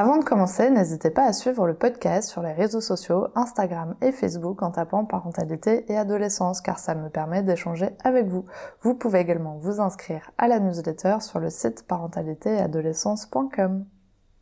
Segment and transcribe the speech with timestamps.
[0.00, 4.12] Avant de commencer, n'hésitez pas à suivre le podcast sur les réseaux sociaux, Instagram et
[4.12, 8.44] Facebook en tapant parentalité et adolescence car ça me permet d'échanger avec vous.
[8.82, 13.86] Vous pouvez également vous inscrire à la newsletter sur le site parentalitéadolescence.com.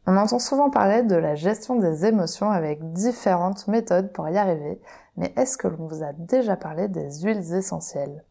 [0.07, 4.79] On entend souvent parler de la gestion des émotions avec différentes méthodes pour y arriver,
[5.17, 8.23] mais est-ce que l'on vous a déjà parlé des huiles essentielles?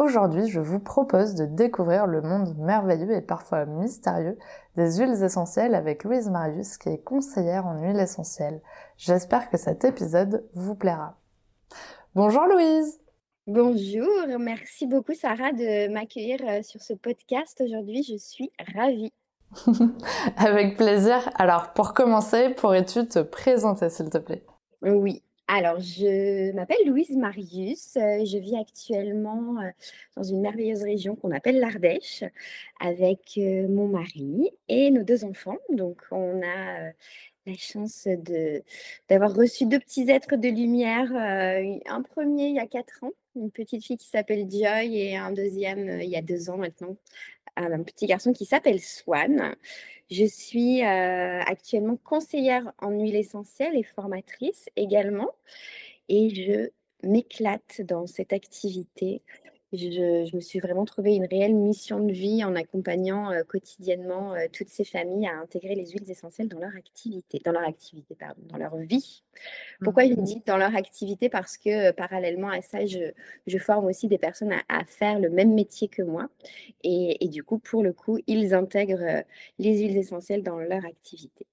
[0.00, 4.38] Aujourd'hui, je vous propose de découvrir le monde merveilleux et parfois mystérieux
[4.74, 8.62] des huiles essentielles avec Louise Marius qui est conseillère en huile essentielle.
[8.96, 11.18] J'espère que cet épisode vous plaira.
[12.14, 12.98] Bonjour Louise
[13.46, 18.02] Bonjour, merci beaucoup Sarah de m'accueillir euh, sur ce podcast aujourd'hui.
[18.02, 19.12] Je suis ravie.
[20.38, 21.28] avec plaisir.
[21.34, 24.46] Alors pour commencer, pourrais-tu te présenter s'il te plaît?
[24.80, 27.96] Oui, alors, je m'appelle Louise Marius.
[27.96, 29.70] Euh, je vis actuellement euh,
[30.16, 32.22] dans une merveilleuse région qu'on appelle l'Ardèche
[32.78, 35.58] avec euh, mon mari et nos deux enfants.
[35.70, 36.92] Donc, on a
[37.46, 38.62] la chance de,
[39.08, 41.10] d'avoir reçu deux petits êtres de lumière.
[41.12, 45.32] un premier il y a quatre ans, une petite fille qui s'appelle Joy et un
[45.32, 46.96] deuxième il y a deux ans maintenant,
[47.56, 49.56] un petit garçon qui s'appelle Swan.
[50.10, 55.30] Je suis euh, actuellement conseillère en huile essentielle et formatrice également.
[56.08, 56.70] Et je
[57.06, 59.22] m'éclate dans cette activité
[59.72, 64.46] je, me suis vraiment trouvé une réelle mission de vie en accompagnant euh, quotidiennement euh,
[64.52, 68.42] toutes ces familles à intégrer les huiles essentielles dans leur activité, dans leur activité, pardon,
[68.48, 69.22] dans leur vie.
[69.80, 70.22] Pourquoi je mmh.
[70.22, 71.28] dis dans leur activité?
[71.28, 73.12] Parce que euh, parallèlement à ça, je,
[73.46, 76.28] je, forme aussi des personnes à, faire le même métier que moi.
[76.82, 79.22] Et, et, du coup, pour le coup, ils intègrent
[79.58, 81.46] les huiles essentielles dans leur activité.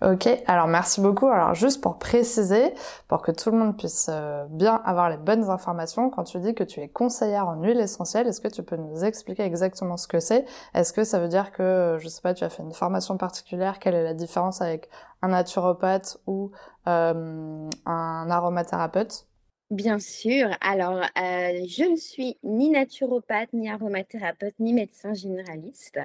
[0.00, 1.26] Ok, alors merci beaucoup.
[1.26, 2.72] Alors juste pour préciser,
[3.08, 6.54] pour que tout le monde puisse euh, bien avoir les bonnes informations, quand tu dis
[6.54, 10.06] que tu es conseillère en huile essentielle, est-ce que tu peux nous expliquer exactement ce
[10.06, 10.44] que c'est?
[10.74, 13.78] Est-ce que ça veut dire que, je sais pas, tu as fait une formation particulière?
[13.78, 14.88] Quelle est la différence avec
[15.22, 16.52] un naturopathe ou
[16.86, 19.26] euh, un aromathérapeute?
[19.70, 20.48] Bien sûr.
[20.62, 25.98] Alors, euh, je ne suis ni naturopathe, ni aromathérapeute, ni médecin généraliste.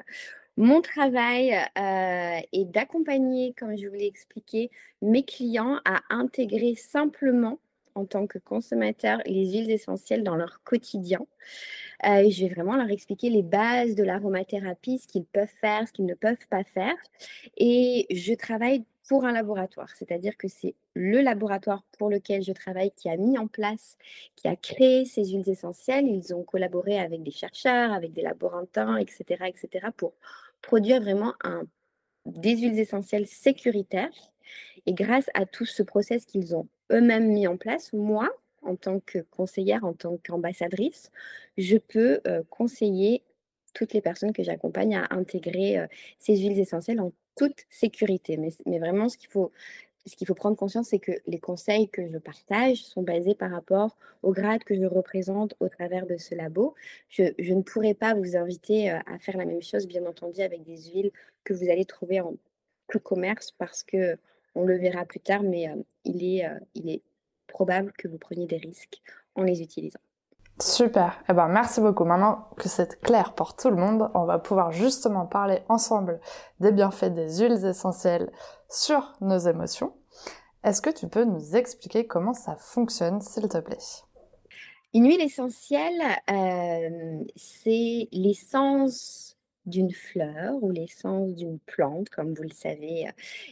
[0.58, 4.70] Mon travail euh, est d'accompagner, comme je vous l'ai expliqué,
[5.02, 7.60] mes clients à intégrer simplement
[7.96, 11.20] en tant que consommateur les huiles essentielles dans leur quotidien.
[12.06, 15.94] Euh, je vais vraiment leur expliquer les bases de l'aromathérapie, ce qu'ils peuvent faire, ce
[15.94, 16.96] qu'ils ne peuvent pas faire.
[17.58, 22.92] Et je travaille pour un laboratoire, c'est-à-dire que c'est le laboratoire pour lequel je travaille
[22.92, 23.98] qui a mis en place,
[24.36, 26.08] qui a créé ces huiles essentielles.
[26.08, 30.14] Ils ont collaboré avec des chercheurs, avec des laborantins, etc., etc., pour
[30.62, 31.34] produire vraiment
[32.26, 34.34] des huiles essentielles sécuritaires.
[34.86, 38.30] Et grâce à tout ce process qu'ils ont eux-mêmes mis en place, moi,
[38.62, 41.12] en tant que conseillère, en tant qu'ambassadrice,
[41.58, 43.24] je peux euh, conseiller
[43.74, 45.88] toutes les personnes que j'accompagne à intégrer euh,
[46.20, 48.38] ces huiles essentielles en toute sécurité.
[48.38, 49.52] Mais, vraiment, ce qu'il faut,
[50.36, 54.64] prendre conscience, c'est que les conseils que je partage sont basés par rapport au grade
[54.64, 56.76] que je représente au travers de ce labo.
[57.10, 57.24] Je,
[57.54, 60.90] ne pourrais pas vous inviter euh, à faire la même chose, bien entendu, avec des
[60.90, 61.12] huiles
[61.44, 62.36] que vous allez trouver en
[62.88, 64.18] tout commerce parce que
[64.56, 65.76] on le verra plus tard, mais euh,
[66.08, 67.02] euh, il est
[67.48, 69.02] probable que vous preniez des risques
[69.36, 70.00] en les utilisant.
[70.64, 71.22] Super.
[71.28, 72.06] Eh ben, merci beaucoup.
[72.06, 76.22] Maintenant que c'est clair pour tout le monde, on va pouvoir justement parler ensemble
[76.62, 78.32] des bienfaits des huiles essentielles
[78.70, 79.92] sur nos émotions.
[80.64, 83.78] Est-ce que tu peux nous expliquer comment ça fonctionne, s'il te plaît?
[84.94, 86.02] Une huile essentielle,
[86.32, 89.33] euh, c'est l'essence
[89.66, 93.08] d'une fleur ou l'essence d'une plante, comme vous le savez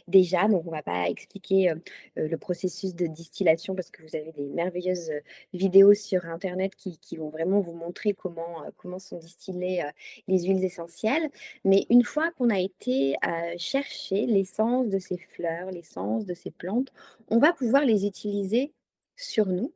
[0.08, 0.48] déjà.
[0.48, 1.72] Donc, on ne va pas expliquer
[2.16, 5.12] le processus de distillation parce que vous avez des merveilleuses
[5.52, 9.84] vidéos sur Internet qui, vont vraiment vous montrer comment, comment sont distillées
[10.28, 11.30] les huiles essentielles.
[11.64, 13.16] Mais une fois qu'on a été
[13.58, 16.92] chercher l'essence de ces fleurs, l'essence de ces plantes,
[17.28, 18.72] on va pouvoir les utiliser
[19.16, 19.72] sur nous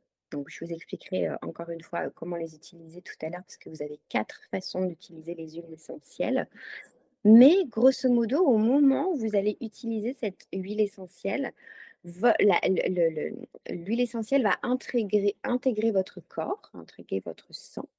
[0.47, 3.81] je vous expliquerai encore une fois comment les utiliser tout à l'heure, parce que vous
[3.81, 6.47] avez quatre façons d'utiliser les huiles essentielles.
[7.23, 11.51] Mais grosso modo, au moment où vous allez utiliser cette huile essentielle,
[13.69, 17.89] l'huile essentielle va intégrer, intégrer votre corps, intégrer votre sang,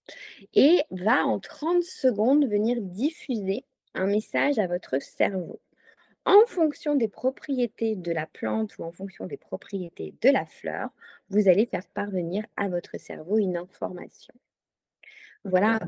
[0.55, 3.65] et va en 30 secondes venir diffuser
[3.95, 5.61] un message à votre cerveau
[6.29, 10.91] en fonction des propriétés de la plante ou en fonction des propriétés de la fleur,
[11.31, 14.35] vous allez faire parvenir à votre cerveau une information.
[15.45, 15.81] Voilà,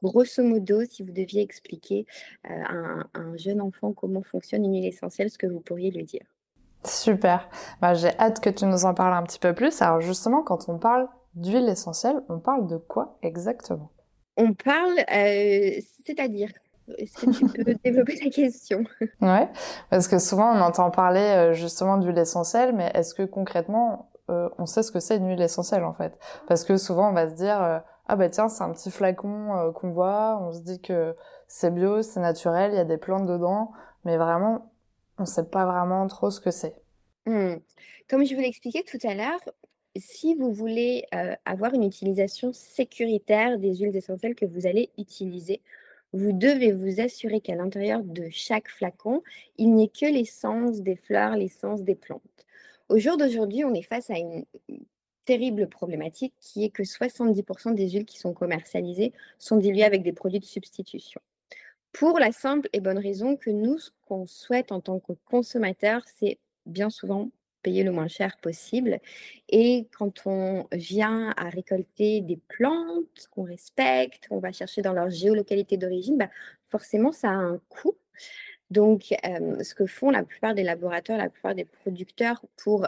[0.00, 2.06] grosso modo, si vous deviez expliquer
[2.44, 6.26] à un, jeune enfant comment fonctionne une huile essentielle, ce que vous pourriez lui dire.
[6.84, 7.50] Super.
[7.80, 9.82] Bah, j'ai hâte que tu nous en parles un petit peu plus.
[9.82, 13.90] Alors justement, quand on parle d'huile essentielle, on parle de quoi exactement?
[14.36, 16.52] On parle, c'est-à-dire
[16.96, 18.84] est-ce que tu peux développer ta question?
[19.20, 19.48] Ouais,
[19.90, 24.82] parce que souvent on entend parler justement d'huile essentielle, mais est-ce que concrètement on sait
[24.82, 26.18] ce que c'est une huile essentielle en fait?
[26.46, 29.70] Parce que souvent on va se dire ah bah tiens, c'est un petit flacon euh,
[29.70, 31.14] qu'on voit, on se dit que
[31.46, 33.72] c'est bio, c'est naturel, il y a des plantes dedans,
[34.04, 34.72] mais vraiment,
[35.18, 36.74] on ne sait pas vraiment trop ce que c'est.
[37.26, 37.56] Mmh.
[38.08, 39.40] Comme je vous l'expliquais tout à l'heure,
[39.96, 45.60] si vous voulez euh, avoir une utilisation sécuritaire des huiles essentielles que vous allez utiliser,
[46.12, 49.22] vous devez vous assurer qu'à l'intérieur de chaque flacon,
[49.58, 52.22] il n'y ait que l'essence des fleurs, l'essence des plantes.
[52.88, 54.44] Au jour d'aujourd'hui, on est face à une
[55.26, 60.14] terrible problématique qui est que 70% des huiles qui sont commercialisées sont diluées avec des
[60.14, 61.20] produits de substitution.
[61.92, 66.02] Pour la simple et bonne raison que nous, ce qu'on souhaite en tant que consommateur,
[66.16, 67.30] c'est bien souvent
[67.68, 69.00] le moins cher possible.
[69.48, 75.10] Et quand on vient à récolter des plantes qu'on respecte, on va chercher dans leur
[75.10, 76.30] géolocalité d'origine, bah
[76.68, 77.96] forcément, ça a un coût.
[78.70, 82.86] Donc, ce que font la plupart des laboratoires, la plupart des producteurs pour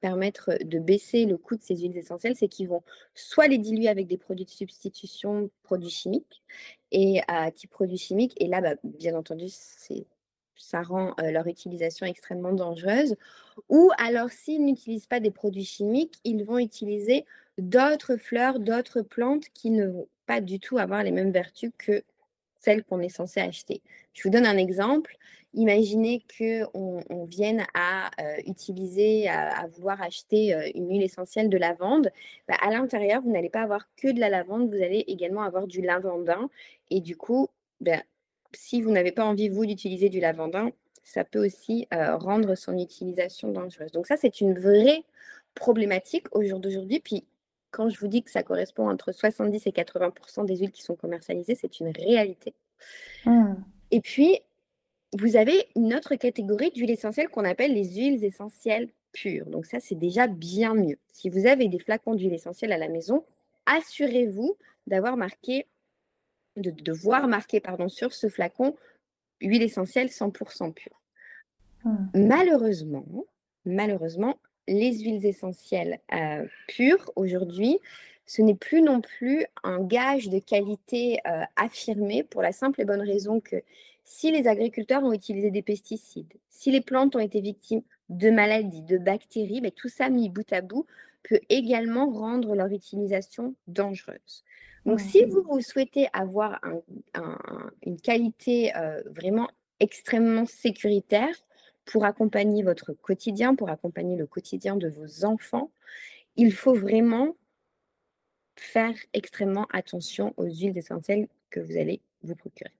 [0.00, 2.82] permettre de baisser le coût de ces huiles essentielles, c'est qu'ils vont
[3.14, 6.42] soit les diluer avec des produits de substitution, produits chimiques,
[6.90, 9.46] et à type produits chimiques, et là, bah, bien entendu,
[10.60, 13.16] ça rend leur utilisation extrêmement dangereuse.
[13.68, 17.24] Ou alors, s'ils n'utilisent pas des produits chimiques, ils vont utiliser
[17.58, 22.02] d'autres fleurs, d'autres plantes qui ne vont pas du tout avoir les mêmes vertus que
[22.60, 23.82] celle qu'on est censé acheter.
[24.12, 25.16] Je vous donne un exemple.
[25.54, 31.56] Imaginez qu'on on vienne à euh, utiliser, à, vouloir acheter euh, une huile essentielle de
[31.56, 32.12] lavande.
[32.46, 35.66] Bah, à l'intérieur, vous n'allez pas avoir que de la lavande, vous allez également avoir
[35.66, 36.48] du lavandin.
[36.90, 37.48] Et du coup,
[37.80, 38.02] bah,
[38.52, 40.70] si vous n'avez pas envie, vous, d'utiliser du lavandin,
[41.04, 43.92] ça peut aussi euh, rendre son utilisation dangereuse.
[43.92, 45.04] Donc ça, c'est une vraie
[45.54, 47.00] problématique au jour d'aujourd'hui.
[47.00, 47.24] Puis
[47.70, 50.96] quand je vous dis que ça correspond entre 70 et 80 des huiles qui sont
[50.96, 52.54] commercialisées, c'est une réalité.
[53.24, 53.54] Mmh.
[53.90, 54.40] Et puis,
[55.18, 59.46] vous avez une autre catégorie d'huiles essentielles qu'on appelle les huiles essentielles pures.
[59.46, 60.98] Donc ça, c'est déjà bien mieux.
[61.08, 63.24] Si vous avez des flacons d'huile essentielle à la maison,
[63.66, 64.56] assurez-vous
[64.86, 65.66] d'avoir marqué,
[66.56, 68.76] de, voir marqué pardon, sur ce flacon
[69.40, 71.00] huile essentielle 100% pure.
[71.84, 72.26] Mmh.
[72.26, 73.06] Malheureusement,
[73.64, 74.38] malheureusement,
[74.68, 77.78] les huiles essentielles euh, pures aujourd'hui,
[78.26, 82.84] ce n'est plus non plus un gage de qualité euh, affirmé pour la simple et
[82.84, 83.56] bonne raison que
[84.04, 88.82] si les agriculteurs ont utilisé des pesticides, si les plantes ont été victimes de maladies,
[88.82, 90.86] de bactéries, ben, tout ça mis bout à bout
[91.22, 94.44] peut également rendre leur utilisation dangereuse.
[94.86, 96.58] Donc, si vous, souhaitez avoir
[97.82, 101.34] une qualité euh, vraiment extrêmement sécuritaire,
[101.90, 105.70] pour accompagner votre quotidien, pour accompagner le quotidien de vos enfants,
[106.36, 107.34] il faut vraiment
[108.56, 112.72] faire extrêmement attention aux huiles essentielles que vous allez vous procurer.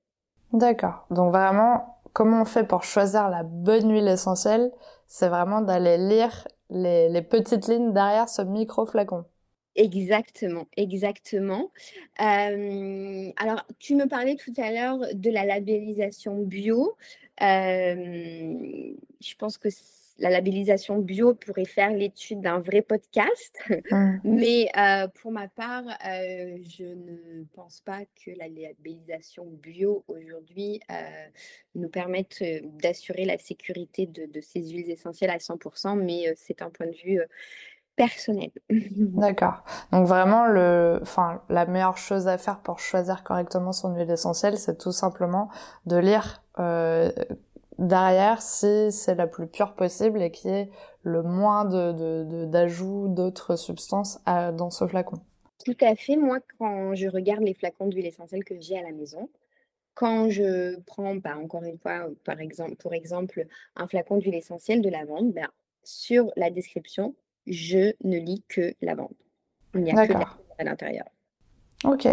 [0.52, 1.06] D'accord.
[1.10, 4.70] Donc vraiment, comment on fait pour choisir la bonne huile essentielle?
[5.06, 9.24] C'est vraiment d'aller lire les, petites lignes derrière ce micro flacon.
[9.76, 11.70] Exactement, exactement.
[12.18, 16.96] alors, tu me parlais tout à l'heure de la labellisation bio.
[17.40, 19.68] je pense que
[20.20, 23.58] la labellisation bio pourrait faire l'étude d'un vrai podcast.
[23.90, 24.18] Mmh.
[24.24, 24.68] Mais
[25.20, 30.80] pour ma part, je ne pense pas que la labellisation bio aujourd'hui
[31.74, 32.44] nous permette
[32.82, 36.96] d'assurer la sécurité de, de, ces huiles essentielles à 100%, mais c'est un point de
[37.04, 37.20] vue
[37.96, 38.50] personnel.
[38.70, 39.62] D'accord.
[39.92, 44.56] Donc vraiment, le, enfin, la meilleure chose à faire pour choisir correctement son huile essentielle,
[44.56, 45.50] c'est tout simplement
[45.84, 47.10] de lire euh,
[47.80, 50.70] derrière si c'est la plus pure possible et qu'il y ait
[51.02, 55.16] le moins de, d'ajouts d'autres substances dans ce flacon.
[55.64, 56.16] Tout à fait.
[56.16, 59.28] Moi, quand je regarde les flacons d'huile essentielle que j'ai à la maison,
[59.94, 63.46] quand je prends, bah, encore une fois, par exemple, pour exemple,
[63.76, 65.48] un flacon d'huile essentielle de lavande, ben,
[65.82, 67.14] sur la description,
[67.46, 69.14] je ne lis que la bande.
[69.74, 71.06] Il n'y a que à l'intérieur.
[71.84, 72.06] Ok.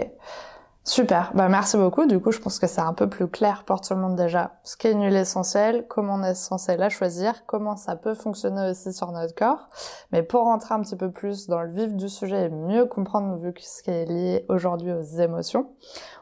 [0.88, 2.06] Super, bah merci beaucoup.
[2.06, 4.54] Du coup, je pense que c'est un peu plus clair pour tout le monde déjà.
[4.64, 8.70] Ce qu'est une huile essentielle, comment on est censé la choisir, comment ça peut fonctionner
[8.70, 9.68] aussi sur notre corps.
[10.14, 13.36] Mais pour rentrer un petit peu plus dans le vif du sujet et mieux comprendre
[13.36, 15.76] vu ce qui est lié aujourd'hui aux émotions,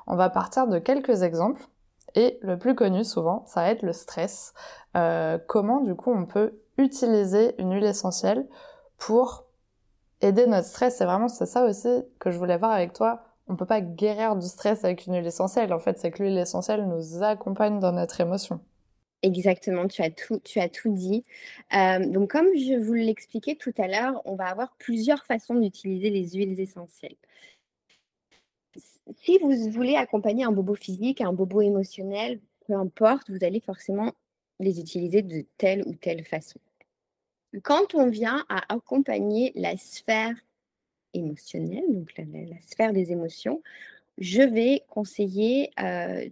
[0.07, 1.61] on va partir de quelques exemples.
[2.15, 4.55] Et le plus connu souvent, ça va être le stress.
[4.97, 8.47] Euh, comment du coup on peut utiliser une huile essentielle
[8.97, 9.45] pour
[10.21, 10.97] aider notre stress?
[10.97, 14.35] C'est vraiment c'est ça aussi que je voulais voir avec toi on peut pas guérir
[14.35, 15.73] du stress avec une huile essentielle.
[15.73, 18.59] En fait, c'est que l'huile essentielle nous accompagne dans notre émotion.
[19.21, 21.23] Exactement, tu as tout, tu as tout dit.
[21.73, 26.09] Euh, donc, comme je vous l'expliquais tout à l'heure, on va avoir plusieurs façons d'utiliser
[26.09, 27.15] les huiles essentielles.
[29.23, 34.11] Si vous voulez accompagner un bobo physique, un bobo émotionnel, peu importe, vous allez forcément
[34.59, 36.59] les utiliser de telle ou telle façon.
[37.63, 40.35] Quand on vient à accompagner la sphère
[41.15, 43.61] émotionnelle, donc la, sphère des émotions,
[44.17, 46.27] je vais conseiller euh,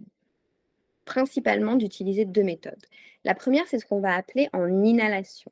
[1.04, 2.86] principalement d'utiliser deux méthodes.
[3.24, 5.50] La première, c'est ce qu'on va appeler en inhalation.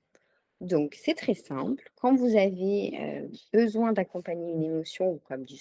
[0.60, 1.90] Donc, c'est très simple.
[2.00, 5.56] Quand vous avez euh, besoin d'accompagner une émotion, comme du,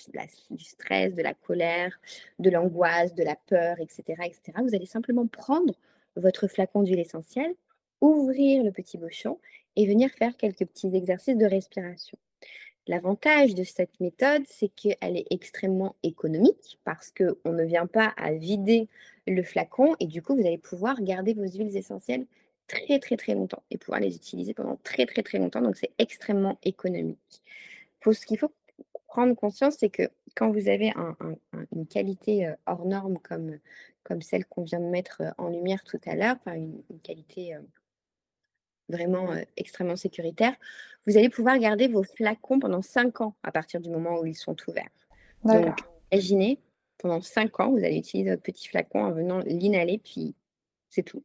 [0.51, 1.99] du, stress, de la colère,
[2.37, 5.73] de l'angoisse, de la peur, etc., etc., vous allez simplement prendre
[6.15, 7.55] votre flacon d'huile essentielle,
[7.99, 9.39] ouvrir le petit bouchon
[9.75, 12.17] et venir faire quelques petits exercices de respiration.
[12.87, 18.33] L'avantage de cette méthode, c'est qu'elle est extrêmement économique parce qu'on ne vient pas à
[18.33, 18.87] vider
[19.27, 22.25] le flacon et du coup, vous allez pouvoir garder vos huiles essentielles
[22.67, 25.61] très très très longtemps et pouvoir les utiliser pendant très très très longtemps.
[25.61, 27.43] Donc, c'est extrêmement économique.
[27.99, 28.51] Pour ce qu'il faut
[29.07, 30.03] prendre conscience, c'est que
[30.35, 30.93] quand vous avez
[31.75, 35.99] une qualité euh, hors norme comme, celle qu'on vient de mettre euh, en lumière tout
[36.05, 37.55] à l'heure, par une, qualité
[38.91, 40.53] euh, vraiment extrêmement sécuritaire,
[41.07, 44.35] vous allez pouvoir garder vos flacons pendant 5 ans à partir du moment où ils
[44.35, 44.89] sont ouverts.
[45.43, 45.79] Donc,
[46.11, 46.59] imaginez,
[46.99, 50.35] pendant 5 ans, vous allez utiliser votre petit flacon en venant l'inhaler, puis
[50.89, 51.23] c'est tout.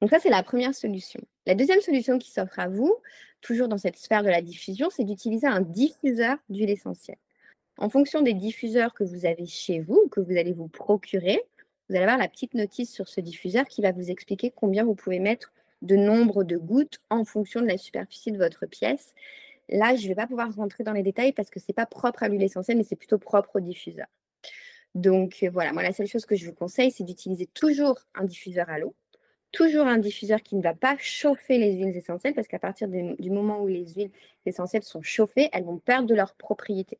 [0.00, 1.20] Donc ça, c'est la première solution.
[1.46, 2.94] La deuxième solution qui s'offre à vous,
[3.40, 7.18] toujours dans cette sphère de la diffusion, c'est d'utiliser un diffuseur d'huile essentielle.
[7.78, 11.42] En fonction des diffuseurs que vous avez chez vous, que vous allez vous procurer,
[11.88, 14.94] vous allez avoir la petite notice sur ce diffuseur qui va vous expliquer combien vous
[14.94, 15.52] pouvez mettre
[15.82, 19.14] de nombre de gouttes en fonction de la superficie de votre pièce.
[19.68, 21.86] Là, je ne vais pas pouvoir rentrer dans les détails parce que ce n'est pas
[21.86, 24.06] propre à l'huile essentielle, mais c'est plutôt propre au diffuseur.
[24.94, 28.24] Donc euh, voilà, moi la seule chose que je vous conseille, c'est d'utiliser toujours un
[28.24, 28.94] diffuseur à l'eau,
[29.52, 33.30] toujours un diffuseur qui ne va pas chauffer les huiles essentielles, parce qu'à partir du
[33.30, 34.10] moment où les huiles
[34.46, 36.98] essentielles sont chauffées, elles vont perdre de leur propriété.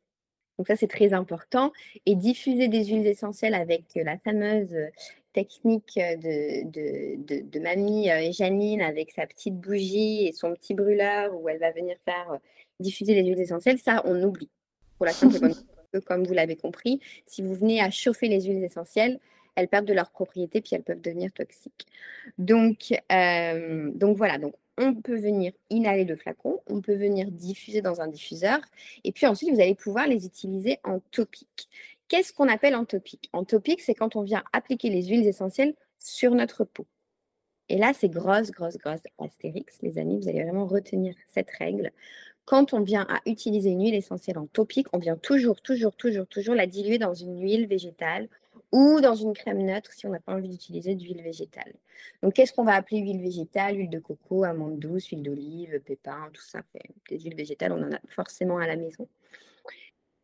[0.57, 1.71] Donc ça, c'est très important.
[2.05, 4.75] Et diffuser des huiles essentielles avec la fameuse
[5.37, 11.31] technique de, de, de, mamie euh, Janine avec sa petite bougie et son petit brûleur
[11.39, 12.37] où elle va venir faire euh,
[12.79, 14.49] diffuser les huiles essentielles, ça, on oublie.
[14.97, 15.11] Pour la
[16.05, 19.19] comme vous l'avez compris, si vous venez à chauffer les huiles essentielles,
[19.55, 21.85] elles perdent de leur propriété puis elles peuvent devenir toxiques.
[22.39, 27.81] Donc, euh, donc voilà, donc on peut venir inhaler le flacon, on peut venir diffuser
[27.81, 28.59] dans un diffuseur,
[29.03, 31.69] et puis ensuite vous allez pouvoir les utiliser en topique.
[32.07, 35.75] Qu'est-ce qu'on appelle en topique En topique, c'est quand on vient appliquer les huiles essentielles
[35.99, 36.87] sur notre peau.
[37.69, 40.17] Et là, c'est grosse, grosse, grosse astérix, les amis.
[40.21, 41.91] Vous allez vraiment retenir cette règle.
[42.45, 46.27] Quand on vient à utiliser une huile essentielle en topique, on vient toujours, toujours, toujours,
[46.27, 48.29] toujours la diluer dans une huile végétale
[48.71, 51.73] ou dans une crème neutre si on n'a pas envie d'utiliser d'huile végétale.
[52.23, 53.75] Donc, qu'est-ce qu'on va appeler huile végétale?
[53.75, 56.61] Huile de coco, amande douce, huile d'olive, pépin, tout ça.
[57.09, 59.09] Des huiles végétales, on en a forcément à la maison.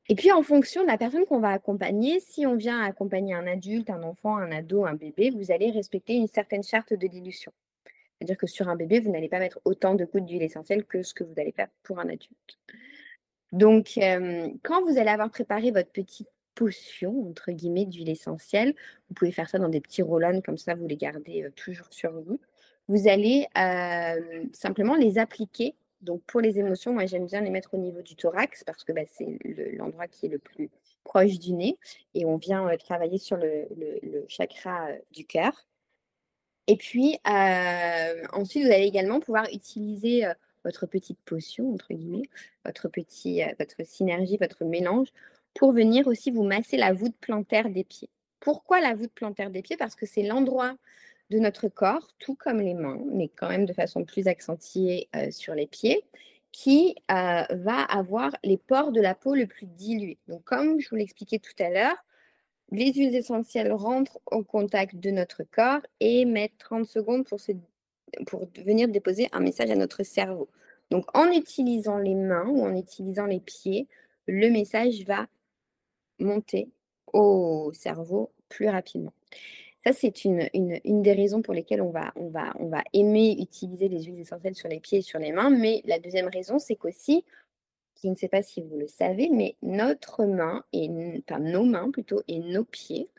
[0.09, 3.47] Et puis, en fonction de la personne qu'on va accompagner, si on vient accompagner un
[3.47, 7.53] adulte, un enfant, un ado, un bébé, vous allez respecter une certaine charte de dilution.
[8.17, 11.03] C'est-à-dire que sur un bébé, vous n'allez pas mettre autant de gouttes d'huile essentielle que
[11.03, 12.59] ce que vous allez faire pour un adulte.
[13.53, 18.75] Donc, euh, quand vous allez avoir préparé votre petite potion, entre guillemets, d'huile essentielle,
[19.09, 21.87] vous pouvez faire ça dans des petits roll comme ça, vous les gardez euh, toujours
[21.91, 22.39] sur vous.
[22.87, 27.73] Vous allez euh, simplement les appliquer donc pour les émotions, moi j'aime bien les mettre
[27.73, 29.39] au niveau du thorax parce que bah, c'est
[29.77, 30.69] l'endroit qui est le plus
[31.03, 31.77] proche du nez
[32.13, 33.67] et on vient euh, travailler sur le,
[34.27, 35.65] chakra euh, du cœur.
[36.67, 40.23] Et puis euh, ensuite, vous allez également pouvoir utiliser
[40.63, 42.29] votre petite potion, entre guillemets,
[42.63, 45.09] votre, petit, votre synergie, votre mélange,
[45.55, 48.09] pour venir aussi vous masser la voûte plantaire des pieds.
[48.39, 49.75] Pourquoi la voûte plantaire des pieds?
[49.75, 50.77] Parce que c'est l'endroit
[51.29, 55.31] de notre corps, tout comme les mains, mais quand même de façon plus accentuée euh,
[55.31, 56.03] sur les pieds,
[56.51, 60.19] qui euh, va avoir les pores de la peau le plus dilués.
[60.27, 61.97] Donc, comme je vous l'expliquais tout à l'heure,
[62.71, 67.39] les huiles essentielles rentrent au contact de notre corps et mettent 30 secondes pour,
[68.27, 70.49] pour venir déposer un message à notre cerveau.
[70.91, 73.87] Donc, en utilisant les mains ou en utilisant les pieds,
[74.27, 75.27] le message va
[76.19, 76.69] monter
[77.11, 79.13] au cerveau plus rapidement.
[79.85, 83.89] Ça, c'est une, des raisons pour lesquelles on va, on, va, on va aimer utiliser
[83.89, 85.49] les huiles essentielles sur les pieds et sur les mains.
[85.49, 87.25] Mais la deuxième raison, c'est qu'aussi,
[88.01, 90.89] je ne sais pas si vous le savez, mais notre main, et,
[91.27, 93.09] enfin nos mains plutôt, et nos pieds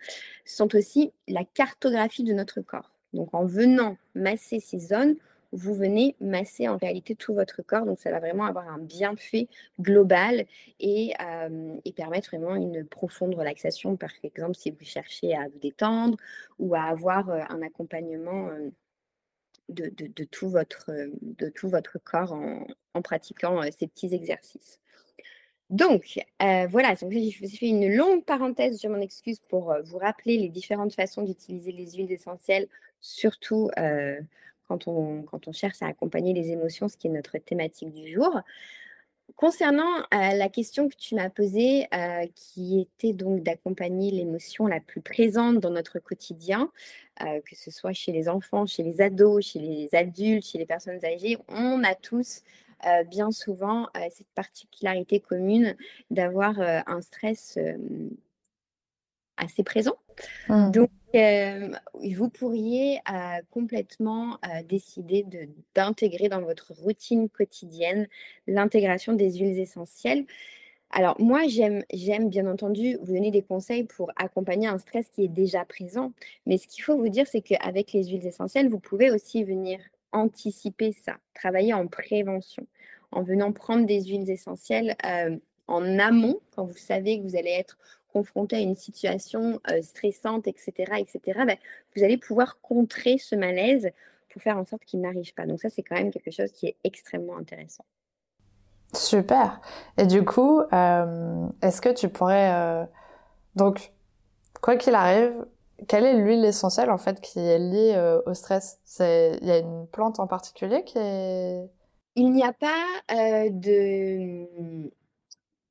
[0.44, 2.90] sont aussi la cartographie de notre corps.
[3.12, 5.16] Donc en venant masser ces zones,
[5.54, 7.86] vous venez masser en réalité tout votre corps.
[7.86, 9.48] Donc, ça va vraiment avoir un bienfait
[9.80, 10.46] global
[10.80, 11.14] et,
[11.84, 13.96] et permettre vraiment une profonde relaxation.
[13.96, 16.16] Par exemple, si vous cherchez à vous détendre
[16.58, 18.50] ou à avoir un accompagnement
[19.68, 20.90] de, de, tout, votre,
[21.22, 24.80] de tout votre corps en, pratiquant ces petits exercices.
[25.70, 30.36] Donc, euh, voilà, donc, fait une longue parenthèse, je m'en excuse pour euh, vous rappeler
[30.36, 32.68] les différentes façons d'utiliser les huiles essentielles,
[33.00, 34.20] surtout euh,
[34.68, 38.40] quand, on, cherche à accompagner les émotions, ce qui est notre thématique du jour.
[39.36, 41.86] Concernant la question que tu m'as posée,
[42.34, 46.70] qui était donc d'accompagner l'émotion la plus présente dans notre quotidien,
[47.18, 51.02] que ce soit chez les enfants, chez les ados, chez les adultes, chez les personnes
[51.04, 52.42] âgées, on a tous
[52.86, 55.74] euh, bien souvent euh, cette particularité commune
[56.10, 57.58] d'avoir euh, un stress
[59.36, 59.96] assez présent.
[60.48, 60.70] Mmh.
[60.70, 63.00] Donc, vous pourriez
[63.50, 64.38] complètement
[64.68, 65.24] décider
[65.74, 68.08] d'intégrer dans votre routine quotidienne
[68.46, 70.26] l'intégration des huiles essentielles.
[70.90, 75.28] Alors moi, j'aime bien entendu vous donner des conseils pour accompagner un stress qui est
[75.28, 76.12] déjà présent.
[76.46, 79.80] Mais ce qu'il faut vous dire, c'est qu'avec les huiles essentielles, vous pouvez aussi venir
[80.12, 82.66] anticiper ça, travailler en prévention,
[83.10, 85.36] en venant prendre des huiles essentielles euh,
[85.66, 87.76] en amont, quand vous savez que vous allez être
[88.14, 91.56] confronté à une situation euh, stressante, etc., etc., ben,
[91.94, 93.90] vous allez pouvoir contrer ce malaise
[94.32, 95.44] pour faire en sorte qu'il n'arrive pas.
[95.46, 97.84] Donc ça, c'est quand même quelque chose qui est extrêmement intéressant.
[98.94, 99.60] Super.
[99.98, 102.88] Et du coup, euh, est-ce que tu pourrais...
[103.56, 103.92] Donc,
[104.60, 105.44] quoi qu'il arrive,
[105.88, 108.78] quelle est l'huile essentielle en fait qui est liée euh, au stress?
[109.00, 111.70] Il y a une plante en particulier qui est...
[112.16, 114.46] Il n'y a pas euh, de...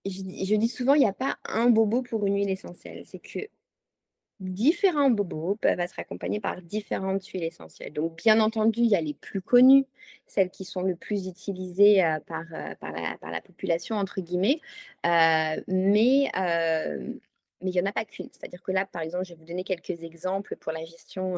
[0.06, 3.04] Je, dis souvent, il n'y a pas un bobo pour une huile essentielle.
[3.06, 3.40] C'est que
[4.40, 7.94] différents bobos peuvent être accompagnés par différentes huiles essentielles.
[7.94, 9.86] Donc, bien entendu, il y a les plus connues,
[10.28, 12.44] celles qui sont le plus utilisées euh, par,
[12.80, 14.60] par, la, par, la, population, entre guillemets.
[15.68, 16.30] mais
[17.64, 18.30] mais il n'y en a pas qu'une.
[18.32, 21.38] C'est-à-dire que là, par exemple, je vais vous donner quelques exemples pour la gestion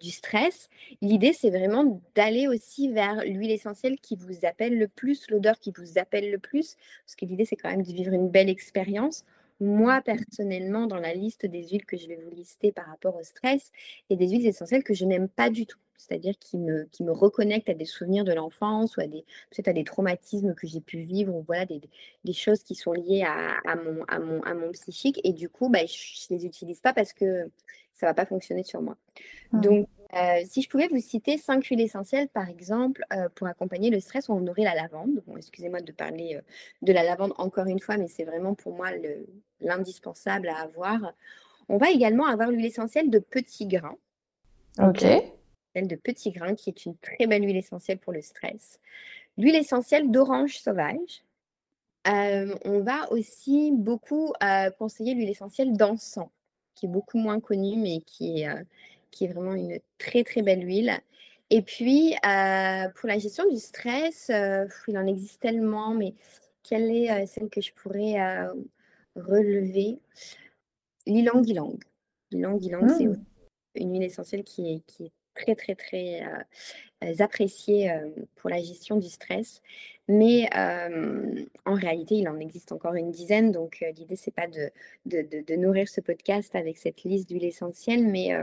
[0.00, 0.68] du stress.
[1.02, 5.72] L'idée, c'est vraiment d'aller aussi vers l'huile essentielle qui vous appelle le plus, l'odeur qui
[5.76, 9.24] vous appelle le plus, parce que l'idée, c'est quand même de vivre une belle expérience.
[9.60, 13.22] Moi, personnellement, dans la liste des huiles que je vais vous lister par rapport au
[13.22, 13.70] stress,
[14.08, 15.78] il y a des huiles essentielles que je n'aime pas du tout.
[15.96, 19.68] C'est-à-dire qui me, qui me reconnectent à des souvenirs de l'enfance ou à des, peut-être
[19.68, 21.80] à des traumatismes que j'ai pu vivre ou voilà, des,
[22.24, 25.20] des, choses qui sont liées à, à, mon, à, mon, à mon psychique.
[25.24, 27.50] Et du coup, bah, je ne les utilise pas parce que
[27.94, 28.96] ça ne va pas fonctionner sur moi.
[29.52, 29.60] Mmh.
[29.60, 33.90] Donc, euh, si je pouvais vous citer cinq huiles essentielles, par exemple, euh, pour accompagner
[33.90, 35.22] le stress, on aurait la lavande.
[35.26, 36.40] Bon, excusez-moi de parler euh,
[36.82, 38.90] de la lavande encore une fois, mais c'est vraiment pour moi
[39.60, 41.12] l'indispensable à avoir.
[41.68, 43.96] On va également avoir l'huile essentielle de petits grains.
[44.78, 45.04] Ok.
[45.74, 48.80] Celle de petits grains, qui est une très belle huile essentielle pour le stress.
[49.36, 51.24] L'huile essentielle d'orange sauvage.
[52.06, 54.32] on va aussi beaucoup
[54.78, 56.28] conseiller l'huile essentielle d'encens,
[56.74, 58.48] qui est beaucoup moins connue, mais qui est
[59.14, 61.00] qui est vraiment une très très belle huile.
[61.50, 66.14] Et puis, euh, pour la gestion du stress, euh, il en existe tellement, mais
[66.62, 68.16] quelle est euh, celle que je pourrais
[69.14, 69.98] relever?
[71.06, 71.78] L'ilang ilang.
[72.30, 73.24] L'ilang ilang, c'est mmh.
[73.76, 76.22] une huile essentielle qui est, qui est très très très
[77.18, 77.92] appréciée
[78.36, 79.60] pour la gestion du stress.
[80.08, 80.48] Mais
[81.64, 83.52] en réalité, il en existe encore une dizaine.
[83.52, 84.70] Donc l'idée, c'est pas de
[85.06, 88.34] de, de, de, nourrir ce podcast avec cette liste d'huiles essentielles, mais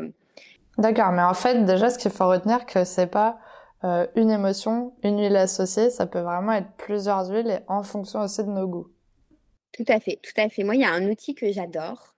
[0.77, 3.39] D'accord, mais en fait, déjà, ce qu'il faut retenir, que c'est pas
[3.84, 8.21] euh, une émotion, une huile associée, ça peut vraiment être plusieurs huiles et en fonction
[8.21, 8.88] aussi de nos goûts.
[9.73, 10.63] Tout à fait, tout à fait.
[10.63, 12.15] Moi, il y a un outil que j'adore,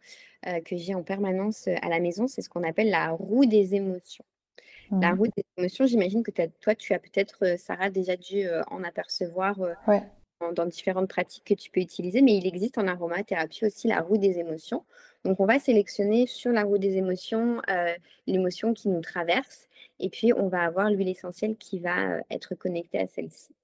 [0.47, 3.45] euh, que j'ai en permanence euh, à la maison, c'est ce qu'on appelle la roue
[3.45, 4.25] des émotions.
[4.91, 5.17] La mmh.
[5.17, 9.55] roue des émotions, j'imagine que toi, tu as peut-être, Sarah, déjà dû en apercevoir
[10.51, 14.17] dans différentes pratiques que tu peux utiliser, mais il existe en aromathérapie aussi la roue
[14.17, 14.83] des émotions.
[15.23, 17.93] Donc, on va sélectionner sur la roue des émotions euh,
[18.27, 19.67] l'émotion qui nous traverse
[19.99, 23.55] et puis on va avoir l'huile essentielle qui va euh, être connectée à celle-ci.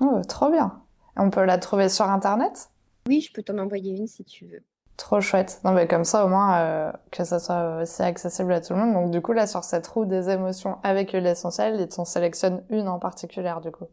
[0.00, 0.82] Oh, trop bien.
[1.16, 2.70] On peut la trouver sur Internet?
[3.08, 4.62] Oui, je peux t'en envoyer une si tu veux.
[4.96, 5.60] Trop chouette.
[5.64, 8.78] Non, mais comme ça, au moins, euh, que ça soit aussi accessible à tout le
[8.78, 8.94] monde.
[8.94, 12.62] Donc, du coup, là, sur cette roue des émotions avec l'huile essentielle, ils t'en sélectionnent
[12.70, 13.86] une en particulier, du coup.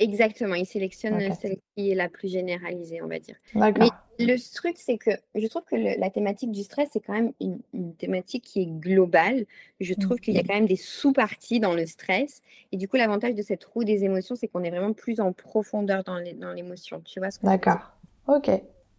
[0.00, 3.36] Exactement, il sélectionne celle qui est la plus généralisée, on va dire.
[3.54, 7.32] Mais le truc, c'est que je trouve que la thématique du stress, c'est quand même
[7.40, 9.46] une, thématique qui est globale.
[9.80, 12.42] Je trouve qu'il y a quand même des sous-parties dans le stress.
[12.72, 15.32] Et du coup, l'avantage de cette roue des émotions, c'est qu'on est vraiment plus en
[15.32, 17.00] profondeur dans l'émotion.
[17.04, 17.92] Tu vois ce que D'accord.
[18.26, 18.50] Ok.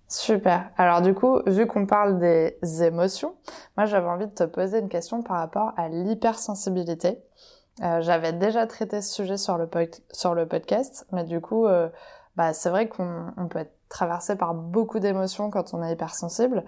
[0.07, 0.69] Super.
[0.77, 3.35] Alors du coup, vu qu'on parle des émotions,
[3.75, 7.19] moi j'avais envie de te poser une question par rapport à l'hypersensibilité.
[7.81, 9.67] J'avais déjà traité ce sujet sur le,
[10.11, 11.67] sur le podcast, mais du coup,
[12.37, 16.63] bah, c'est vrai qu'on peut être traversé par beaucoup d'émotions quand on est hypersensible.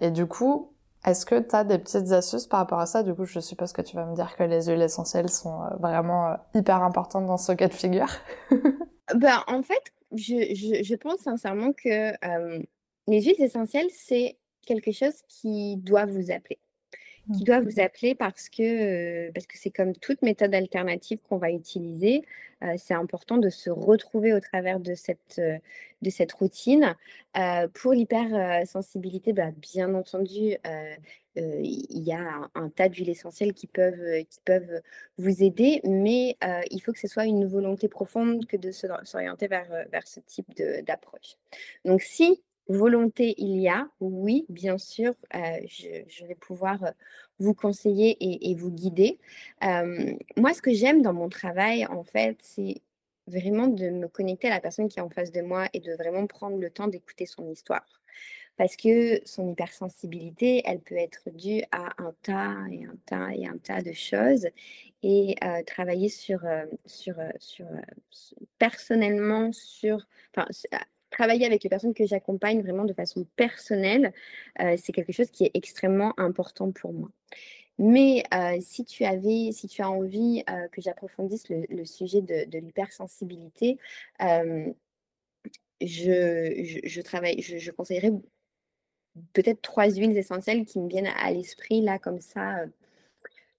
[0.00, 0.72] et du coup,
[1.04, 3.02] est-ce que tu as des petites astuces par rapport à ça?
[3.02, 5.76] Du coup, je suppose que tu vas me dire que les huiles essentielles sont euh,
[5.80, 8.06] vraiment euh, hyper importantes dans ce cas de figure.
[9.14, 9.82] ben, en fait,
[10.14, 12.62] je, je, je pense sincèrement que euh,
[13.06, 16.58] les huiles essentielles, c'est quelque chose qui doit vous appeler
[17.34, 17.44] qui mmh.
[17.44, 22.22] doit vous appeler parce que parce que c'est comme toute méthode alternative qu'on va utiliser.
[22.76, 26.96] c'est important de se retrouver au travers de cette, de cette routine.
[27.74, 30.56] pour l'hypersensibilité, bah, bien entendu,
[31.36, 34.80] il y a un, tas d'huiles essentielles qui peuvent, qui peuvent
[35.18, 36.36] vous aider, mais
[36.70, 40.54] il faut que ce soit une volonté profonde que de s'orienter vers, vers ce type
[40.84, 41.36] d'approche.
[41.84, 46.92] Donc si volonté il y a, oui, bien sûr, je, vais pouvoir
[47.38, 49.18] vous conseiller et, vous guider.
[49.60, 52.82] moi, ce que j'aime dans mon travail, en fait, c'est
[53.26, 55.92] vraiment de me connecter à la personne qui est en face de moi et de
[55.94, 58.01] vraiment prendre le temps d'écouter son histoire.
[58.56, 63.46] Parce que son hypersensibilité, elle peut être due à un tas et un tas et
[63.46, 64.46] un tas de choses.
[65.02, 65.34] Et
[65.66, 66.42] travailler sur,
[66.86, 67.66] sur, sur,
[68.58, 70.46] personnellement sur, enfin,
[71.12, 74.12] travailler avec les personnes que j'accompagne vraiment de façon personnelle,
[74.60, 77.10] euh, c'est quelque chose qui est extrêmement important pour moi.
[77.78, 82.58] Mais euh, si tu avais, si tu as envie euh, que j'approfondisse le, sujet de,
[82.58, 83.78] l'hypersensibilité,
[85.80, 88.12] je, travaille, je, conseillerais
[89.32, 92.64] peut-être trois huiles essentielles qui me viennent à l'esprit là comme ça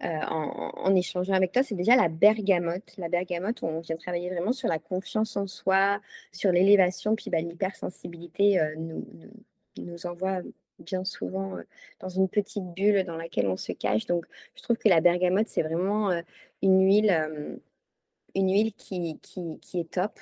[0.04, 2.98] euh, en, échangeant avec toi, c'est déjà la bergamote.
[2.98, 6.02] La bergamote, on vient travailler vraiment sur la confiance en soi,
[6.34, 9.06] sur l'élévation, puis bah, l'hypersensibilité euh, nous,
[9.78, 10.42] nous, envoie
[10.80, 11.64] bien souvent euh,
[12.02, 14.06] dans une petite bulle dans laquelle on se cache.
[14.06, 16.12] Donc, je trouve que la bergamote, c'est vraiment
[16.62, 17.60] une huile,
[18.36, 20.20] une huile qui, qui, est top.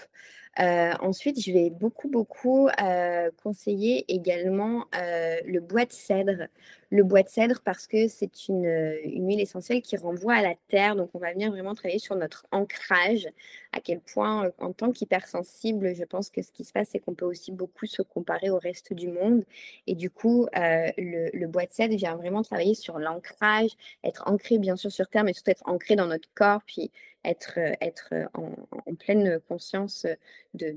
[0.60, 6.48] Euh, ensuite, je vais beaucoup, beaucoup euh, conseiller également euh, le bois de cèdre.
[6.90, 8.66] Le bois de cèdre parce que c'est une,
[9.06, 10.98] une, huile essentielle qui renvoie à la terre.
[10.98, 13.30] Donc, on va venir vraiment travailler sur notre ancrage.
[13.72, 17.14] À quel point, en tant qu'hypersensible, je pense que ce qui se passe, c'est qu'on
[17.14, 19.46] peut aussi beaucoup se comparer au reste du monde.
[19.88, 23.72] Et du coup, le, le, bois de cèdre vient vraiment travailler sur l'ancrage,
[24.04, 26.92] être ancré bien sûr sur terre, mais surtout être ancré dans notre corps, puis
[27.24, 28.54] être, être en,
[28.86, 30.06] en pleine conscience
[30.54, 30.76] de,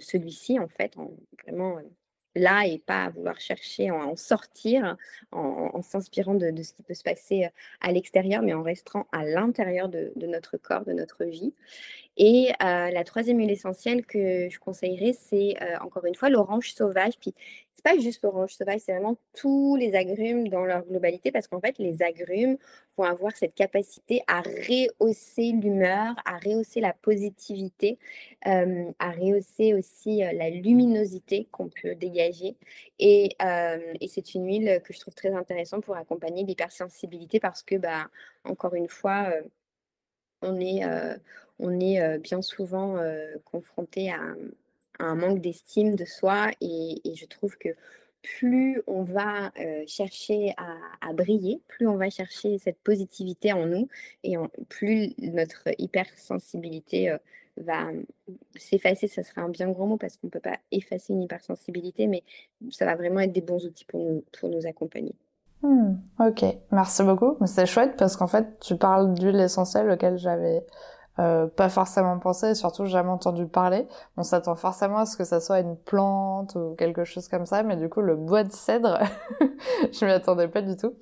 [0.00, 1.10] celui-ci, en fait, en,
[1.42, 1.78] vraiment
[2.34, 4.96] là et pas à vouloir chercher à en sortir
[5.32, 7.48] en, s'inspirant de, ce qui peut se passer
[7.80, 11.54] à l'extérieur, mais en restant à l'intérieur de, notre corps, de notre vie.
[12.18, 17.14] Et la troisième huile essentielle que je conseillerais, c'est encore une fois l'orange sauvage.
[17.20, 17.32] Puis
[17.78, 21.60] c'est pas juste l'orange sauvage, c'est vraiment tous les agrumes dans leur globalité, parce qu'en
[21.60, 22.58] fait, les agrumes
[22.96, 27.96] vont avoir cette capacité à rehausser l'humeur, à rehausser la positivité,
[28.48, 32.56] euh, à rehausser aussi euh, la luminosité qu'on peut dégager.
[32.98, 37.62] Et, euh, et c'est une huile que je trouve très intéressante pour accompagner l'hypersensibilité, parce
[37.62, 38.08] que, bah,
[38.42, 39.32] encore une fois,
[40.42, 40.82] on est,
[41.58, 42.96] on est bien souvent
[43.44, 44.20] confronté à
[44.98, 47.70] un manque d'estime de soi et, je trouve que
[48.22, 49.52] plus on va
[49.86, 53.88] chercher à, briller, plus on va chercher cette positivité en nous
[54.24, 54.36] et
[54.68, 57.16] plus notre hypersensibilité
[57.56, 57.90] va
[58.56, 59.08] s'effacer.
[59.08, 62.22] Ça serait un bien grand mot parce qu'on ne peut pas effacer une hypersensibilité, mais
[62.70, 65.14] ça va vraiment être des bons outils pour nous, pour nous accompagner.
[65.62, 67.36] Mmh, ok, merci beaucoup.
[67.46, 70.64] C'est chouette parce qu'en fait, tu parles d'huile essentielle auquel j'avais
[71.18, 73.88] euh, pas forcément pensé, et surtout jamais entendu parler.
[74.16, 77.64] On s'attend forcément à ce que ça soit une plante ou quelque chose comme ça,
[77.64, 79.00] mais du coup le bois de cèdre,
[79.92, 80.94] je m'y attendais pas du tout.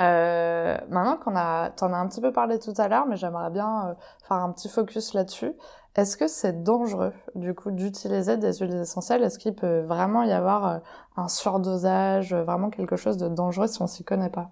[0.00, 3.50] Euh, maintenant qu'on a, t'en as un petit peu parlé tout à l'heure, mais j'aimerais
[3.50, 3.94] bien euh,
[4.26, 5.52] faire un petit focus là-dessus.
[5.94, 9.22] Est-ce que c'est dangereux, du coup, d'utiliser des huiles essentielles?
[9.22, 10.78] Est-ce qu'il peut vraiment y avoir euh,
[11.16, 14.50] un surdosage, vraiment quelque chose de dangereux si on s'y connaît pas?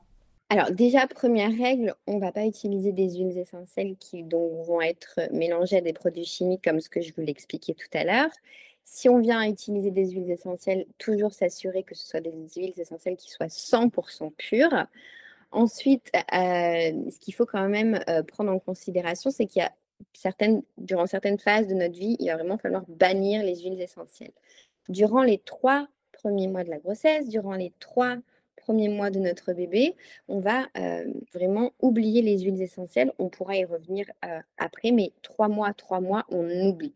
[0.50, 4.80] Alors déjà, première règle, on ne va pas utiliser des huiles essentielles qui donc, vont
[4.82, 8.30] être mélangées à des produits chimiques comme ce que je vous l'expliquais tout à l'heure.
[8.84, 13.16] Si on vient utiliser des huiles essentielles, toujours s'assurer que ce soit des huiles essentielles
[13.16, 14.86] qui soient 100% pures.
[15.52, 19.72] Ensuite, euh, ce qu'il faut quand même euh, prendre en considération, c'est qu'il y a
[20.78, 24.32] durant certaines phases de notre vie, il va vraiment falloir bannir les huiles essentielles.
[24.88, 28.16] Durant les trois premiers mois de la grossesse, durant les trois
[28.56, 29.96] premiers mois de notre bébé,
[30.28, 33.12] on va euh, vraiment oublier les huiles essentielles.
[33.18, 36.94] On pourra y revenir euh, après, mais trois mois, trois mois, on oublie.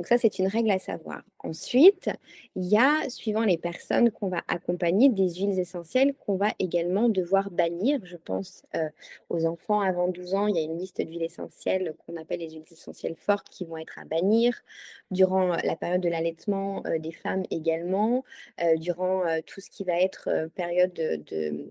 [0.00, 1.20] Donc ça, c'est une règle à savoir.
[1.40, 2.08] Ensuite,
[2.56, 7.10] il y a, suivant les personnes qu'on va accompagner, des huiles essentielles qu'on va également
[7.10, 8.00] devoir bannir.
[8.04, 8.88] Je pense euh,
[9.28, 12.48] aux enfants avant 12 ans, il y a une liste d'huiles essentielles qu'on appelle les
[12.48, 14.62] huiles essentielles fortes qui vont être à bannir.
[15.10, 18.24] Durant la période de l'allaitement euh, des femmes également,
[18.62, 21.70] euh, durant tout ce qui va être période de de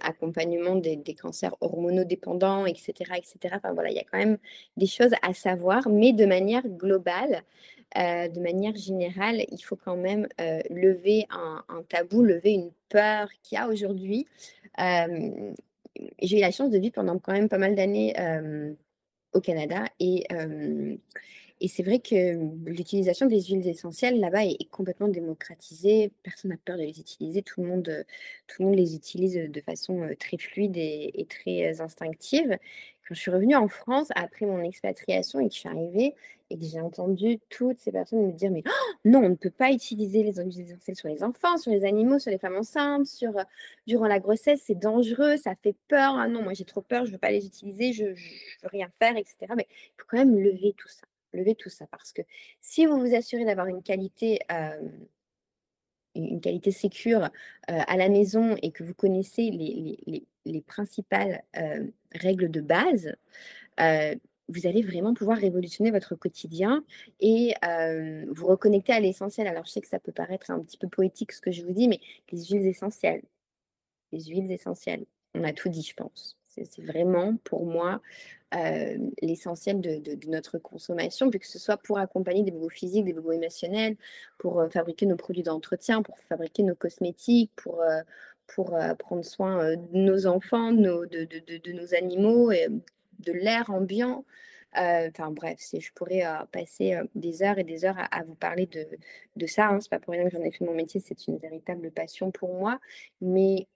[0.00, 3.54] accompagnement des, cancers hormonodépendants, etc., etc.
[3.56, 4.38] Enfin voilà, il y a quand même
[4.76, 7.42] des choses à savoir, mais de manière globale,
[7.96, 13.28] euh, de manière générale, il faut quand même euh, lever un, tabou, lever une peur
[13.42, 14.26] qu'il y a aujourd'hui.
[14.80, 15.52] Euh,
[16.20, 18.14] j'ai eu la chance de vivre pendant quand même pas mal d'années
[19.40, 20.26] Canada et
[21.60, 26.12] et c'est vrai que l'utilisation des huiles essentielles là-bas est, complètement démocratisée.
[26.22, 27.42] Personne n'a peur de les utiliser.
[27.42, 28.04] Tout le monde,
[28.46, 32.58] tout le monde les utilise de façon très fluide et, très instinctive.
[33.06, 36.14] Quand je suis revenue en France après mon expatriation et que je suis arrivée
[36.50, 39.50] et que j'ai entendu toutes ces personnes me dire mais oh, non, on ne peut
[39.50, 43.32] pas utiliser les huiles sur les enfants, sur les animaux, sur les femmes enceintes, sur
[43.86, 46.16] durant la grossesse, c'est dangereux, ça fait peur.
[46.16, 48.68] Ah non, moi j'ai trop peur, je ne veux pas les utiliser, je ne veux
[48.70, 49.36] rien faire, etc.
[49.56, 51.86] Mais il faut quand même lever tout ça lever tout ça.
[51.86, 52.22] Parce que
[52.60, 54.40] si vous vous assurez d'avoir une qualité,
[56.16, 57.30] une qualité sécure
[57.68, 61.42] à la maison et que vous connaissez les, principales
[62.14, 63.14] règles de base,
[63.78, 66.84] vous allez vraiment pouvoir révolutionner votre quotidien
[67.20, 67.54] et
[68.28, 69.46] vous reconnecter à l'essentiel.
[69.46, 71.72] Alors, je sais que ça peut paraître un petit peu poétique ce que je vous
[71.72, 72.00] dis, mais
[72.32, 73.22] les huiles essentielles,
[74.12, 76.38] les huiles essentielles, on a tout dit, je pense.
[76.48, 78.00] C'est vraiment pour moi
[78.54, 83.12] euh, l'essentiel de, notre consommation, puis que ce soit pour accompagner des bobos physiques, des
[83.12, 83.96] bobos émotionnels,
[84.38, 88.02] pour euh, fabriquer nos produits d'entretien, pour fabriquer nos cosmétiques, pour, euh,
[88.46, 92.68] pour prendre soin de nos enfants, de, nos, de, nos animaux, et
[93.18, 94.24] de l'air ambiant.
[94.74, 98.86] Enfin bref, je pourrais passer des heures et des heures à, vous parler de,
[99.34, 99.68] de ça.
[99.68, 99.80] Hein.
[99.80, 102.54] C'est pas pour rien que j'en ai fait mon métier, c'est une véritable passion pour
[102.54, 102.78] moi.
[103.20, 103.66] Mais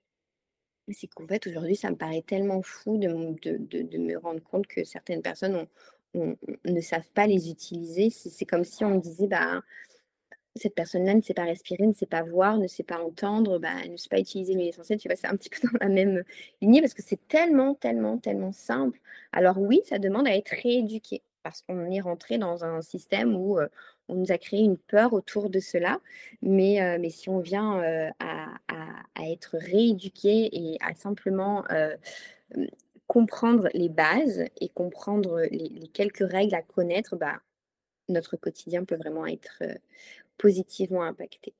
[0.92, 5.22] c'est qu'en fait, aujourd'hui, ça me paraît tellement fou de, me rendre compte que certaines
[5.22, 5.66] personnes
[6.14, 8.10] ne savent pas les utiliser.
[8.10, 9.62] C'est comme si on me disait, bah,
[10.56, 13.74] cette personne-là ne sait pas respirer, ne sait pas voir, ne sait pas entendre, bah,
[13.88, 14.98] ne sait pas utiliser l'huile essentielle.
[14.98, 16.24] Tu vois, c'est un petit peu dans la même
[16.60, 19.00] lignée parce que c'est tellement, tellement, tellement simple.
[19.32, 23.58] Alors oui, ça demande à être rééduqué parce qu'on est rentré dans un système où
[24.08, 26.00] on nous a créé une peur autour de cela.
[26.42, 27.82] Mais, mais si on vient
[28.18, 28.46] à,
[29.22, 31.64] être rééduqué et à simplement
[33.06, 37.40] comprendre les bases et comprendre les, quelques règles à connaître, bah,
[38.08, 39.62] notre quotidien peut vraiment être
[40.38, 41.54] positivement impacté.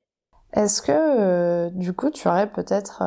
[0.53, 3.01] Est-ce que du coup tu aurais peut-être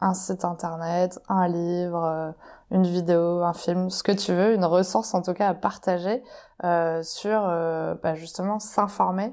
[0.00, 2.34] un site internet, un livre,
[2.70, 6.22] une vidéo, un film, ce que tu veux, une ressource en tout cas à partager
[6.64, 9.32] euh, sur euh, bah, justement s'informer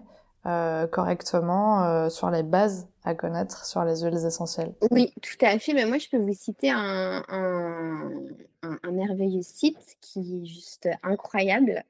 [0.91, 4.75] correctement sur les bases à connaître sur les huiles essentielles.
[4.91, 5.73] Oui, tout à fait.
[5.73, 11.83] Mais moi, je peux vous citer un, un, merveilleux site qui est juste incroyable,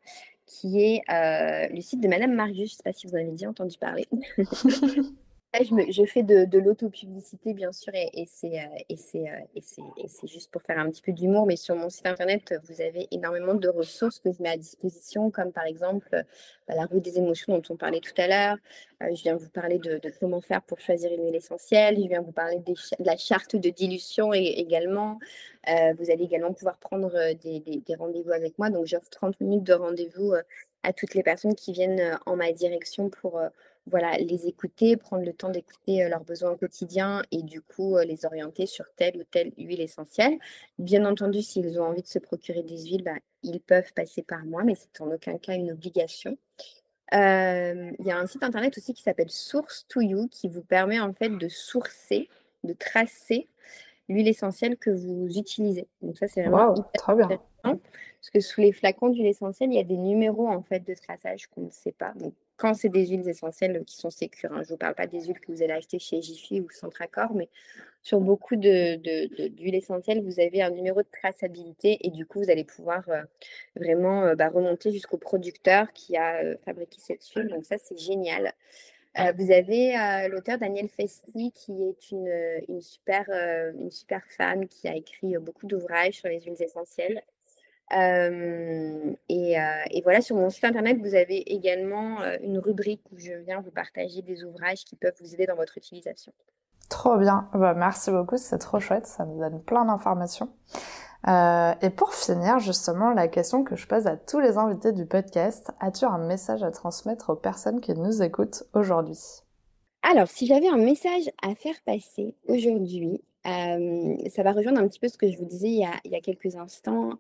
[0.45, 2.69] qui est le site de Madame Marius.
[2.69, 4.07] Je ne sais pas si vous en avez déjà entendu parler.
[5.63, 10.77] je, fais de, de l'autopublicité, bien sûr, et, et euh, euh, c'est juste pour faire
[10.79, 11.45] un petit peu d'humour.
[11.45, 15.31] Mais sur mon site internet, vous avez énormément de ressources que je mets à disposition,
[15.31, 16.09] comme par exemple
[16.67, 18.57] bah, la roue des émotions dont on parlait tout à l'heure.
[19.03, 21.95] Euh, je viens vous parler de, comment faire pour choisir une huile essentielle.
[22.01, 25.19] Je viens vous parler de la charte de dilution également.
[25.67, 27.11] vous allez également pouvoir prendre
[27.43, 28.69] des rendez-vous avec moi.
[28.69, 30.33] Donc, j'offre 30 minutes de rendez-vous
[30.83, 33.41] à toutes les personnes qui viennent en ma direction pour
[33.87, 37.97] voilà, les écouter, prendre le temps d'écouter euh, leurs besoins au quotidien et du coup
[37.97, 40.37] euh, les orienter sur telle ou telle huile essentielle.
[40.79, 44.43] Bien entendu, s'ils ont envie de se procurer des huiles, bah, ils peuvent passer par
[44.45, 46.37] moi, mais c'est en aucun cas une obligation.
[47.13, 50.63] Euh, il y a un site internet aussi qui s'appelle Source to You qui vous
[50.63, 52.27] permet en fait de sourcer,
[52.63, 53.47] de tracer
[54.09, 55.87] l'huile essentielle que vous utilisez.
[56.01, 57.39] Donc ça, c'est vraiment très bien.
[58.25, 60.95] Parce que sous les flacons d'huile essentielle, il y a des numéros en fait de
[60.95, 62.11] traçage qu'on ne sait pas.
[62.15, 64.51] Donc quand c'est des huiles essentielles qui sont sécures.
[64.51, 64.63] Hein.
[64.63, 67.35] Je ne vous parle pas des huiles que vous allez acheter chez Jiffy ou Centracor,
[67.35, 67.49] mais
[68.01, 72.63] sur beaucoup d'huiles essentielles, vous avez un numéro de traçabilité et du coup, vous allez
[72.63, 73.21] pouvoir euh,
[73.75, 77.49] vraiment euh, bah, remonter jusqu'au producteur qui a euh, fabriqué cette huile.
[77.49, 78.53] Donc ça, c'est génial.
[79.37, 79.93] vous avez
[80.29, 86.15] l'auteur Daniel Festi, qui est une, super, une super femme qui a écrit beaucoup d'ouvrages
[86.15, 87.21] sur les huiles essentielles
[87.91, 93.71] et, voilà, sur mon site internet, vous avez également une rubrique où je viens vous
[93.71, 96.33] partager des ouvrages qui peuvent vous aider dans votre utilisation.
[96.89, 100.49] Trop bien, bah, merci beaucoup, c'est trop chouette, ça nous donne plein d'informations.
[101.27, 105.07] Euh, et pour finir, justement, la question que je pose à tous les invités du
[105.07, 109.19] podcast, as-tu un message à transmettre aux personnes qui nous écoutent aujourd'hui?
[110.03, 115.07] Alors, si j'avais un message à faire passer aujourd'hui, ça va rejoindre un petit peu
[115.07, 117.11] ce que je vous disais il y a, quelques instants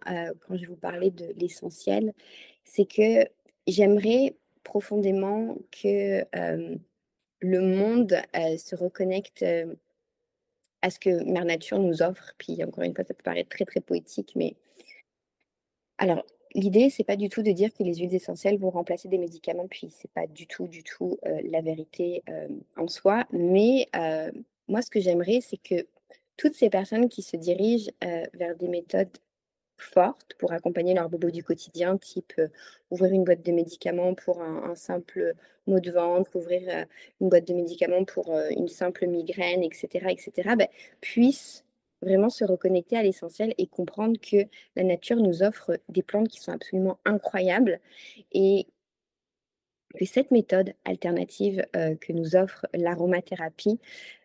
[0.47, 2.13] quand je vous parlais de l'essentiel,
[2.63, 3.27] c'est que
[3.67, 6.25] j'aimerais profondément que
[7.41, 8.17] le monde
[8.57, 9.45] se reconnecte
[10.81, 12.33] à ce que Mère Nature nous offre.
[12.37, 14.55] Puis encore une fois, ça peut paraître très très poétique, mais
[15.99, 19.19] alors l'idée c'est pas du tout de dire que les huiles essentielles vont remplacer des
[19.19, 22.23] médicaments, puis c'est pas du tout du tout la vérité
[22.77, 23.25] en soi.
[23.31, 23.87] Mais
[24.67, 25.85] moi, ce que j'aimerais, c'est que
[26.37, 27.91] toutes ces personnes qui se dirigent
[28.33, 29.17] vers des méthodes
[29.77, 32.47] fortes pour accompagner leur bobo du quotidien, type euh,
[32.91, 35.33] ouvrir une boîte de médicaments pour un, simple
[35.67, 36.85] mot de ventre, ouvrir euh,
[37.21, 40.67] une boîte de médicaments pour euh, une simple migraine, etc., etc., ben,
[41.01, 41.63] puissent
[42.01, 44.45] vraiment se reconnecter à l'essentiel et comprendre que
[44.75, 47.79] la nature nous offre des plantes qui sont absolument incroyables
[48.31, 48.67] et
[49.95, 53.79] que cette méthode alternative que nous offre l'aromathérapie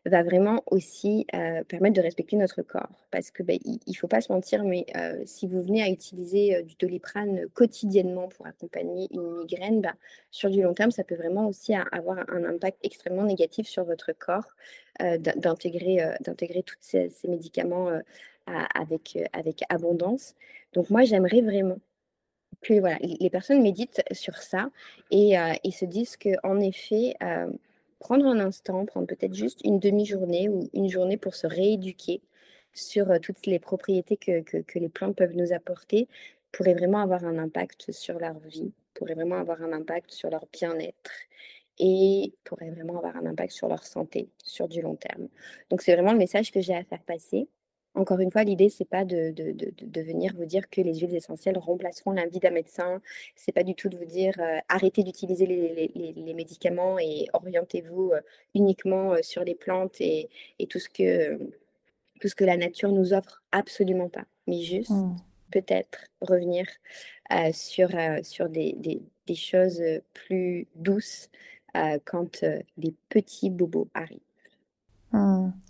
[0.06, 1.26] va vraiment aussi
[1.68, 3.06] permettre de respecter notre corps.
[3.10, 4.86] Parce que ben, il ne faut pas se mentir, mais
[5.26, 9.94] si vous venez à utiliser du doliprane quotidiennement pour accompagner une migraine, ben,
[10.30, 14.12] sur du long terme, ça peut vraiment aussi avoir un impact extrêmement négatif sur votre
[14.12, 14.56] corps
[15.00, 17.90] d'intégrer tous ces, ces médicaments
[18.46, 20.34] avec, avec abondance.
[20.72, 21.78] Donc moi, j'aimerais vraiment
[22.62, 24.70] que voilà, les personnes méditent sur ça
[25.10, 27.50] et, euh, se disent qu'en effet, euh,
[27.98, 32.20] prendre un instant, prendre peut-être juste une demi-journée ou une journée pour se rééduquer
[32.72, 36.08] sur euh, toutes les propriétés que, que, les plantes peuvent nous apporter
[36.52, 40.46] pourrait vraiment avoir un impact sur leur vie, pourrait vraiment avoir un impact sur leur
[40.52, 41.12] bien-être
[41.78, 45.28] et pourrait vraiment avoir un impact sur leur santé sur du long terme.
[45.70, 47.48] Donc c'est vraiment le message que j'ai à faire passer.
[47.94, 51.14] Encore une fois, l'idée, c'est pas de, de, de, venir vous dire que les huiles
[51.14, 53.02] essentielles remplaceront la vie d'un médecin.
[53.34, 57.26] C'est pas du tout de vous dire euh, arrêtez d'utiliser les, les, les, médicaments et
[57.32, 58.20] orientez-vous euh,
[58.54, 60.28] uniquement euh, sur les plantes et,
[60.60, 61.36] et, tout, ce que,
[62.20, 63.42] tout ce que la nature nous offre.
[63.50, 64.24] Absolument pas.
[64.46, 65.16] Mais juste mmh.
[65.50, 66.66] peut-être revenir
[67.52, 67.90] sur,
[68.22, 69.82] sur des, des, des, choses
[70.14, 71.28] plus douces
[72.04, 72.44] quand
[72.76, 74.29] les petits bobos arrivent.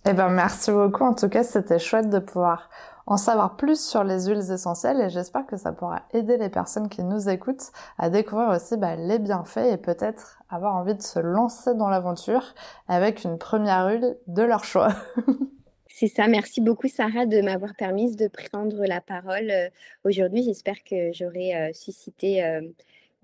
[0.07, 1.05] Eh ben merci beaucoup.
[1.05, 2.71] En tout cas, c'était chouette de pouvoir
[3.07, 6.89] en savoir plus sur les huiles essentielles et j'espère que ça pourra aider les personnes
[6.89, 11.19] qui nous écoutent à découvrir aussi bah, les bienfaits et peut-être avoir envie de se
[11.19, 12.55] lancer dans l'aventure
[12.89, 14.95] avec une première huile de leur choix.
[15.89, 16.29] C'est ça.
[16.29, 19.69] Merci beaucoup, Sarah, de m'avoir permis de prendre la parole euh,
[20.05, 20.45] aujourd'hui.
[20.45, 22.43] J'espère que j'aurai euh, suscité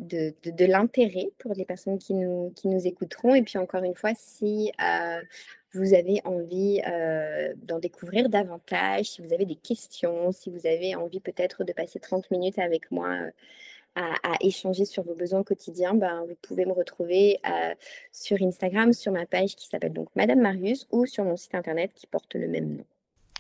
[0.01, 3.35] euh, de, de, l'intérêt pour les personnes qui nous, qui nous écouteront.
[3.35, 4.73] Et puis encore une fois, si
[5.77, 10.95] vous avez envie euh, d'en découvrir davantage, si vous avez des questions, si vous avez
[10.95, 13.31] envie peut-être de passer 30 minutes avec moi euh,
[13.95, 17.75] à, échanger sur vos besoins quotidiens, ben, vous pouvez me retrouver euh,
[18.13, 21.93] sur Instagram, sur ma page qui s'appelle donc Madame Marius ou sur mon site internet
[21.95, 22.85] qui porte le même nom.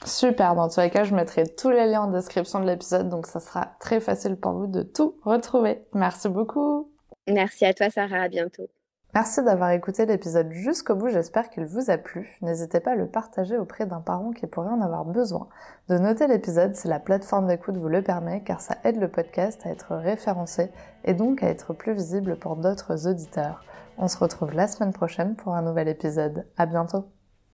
[0.04, 3.26] Super, dans tous les cas, je mettrai tous les liens en description de l'épisode, donc
[3.26, 5.84] ça sera très facile pour vous de tout retrouver.
[5.94, 6.90] Merci beaucoup.
[7.26, 8.22] Merci à toi, Sarah.
[8.22, 8.68] À bientôt.
[9.14, 12.36] Merci d'avoir écouté l'épisode jusqu'au bout, j'espère qu'il vous a plu.
[12.42, 15.48] N'hésitez pas à le partager auprès d'un parent qui pourrait en avoir besoin.
[15.88, 19.64] De noter l'épisode si la plateforme d'écoute vous le permet, car ça aide le podcast
[19.64, 20.70] à être référencé
[21.04, 23.64] et donc à être plus visible pour d'autres auditeurs.
[23.96, 26.44] On se retrouve la semaine prochaine pour un nouvel épisode.
[26.58, 27.15] À bientôt!